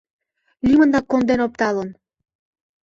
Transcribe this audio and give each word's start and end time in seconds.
—Лӱмынак 0.67 1.05
конден 1.11 1.39
опталын! 1.47 1.89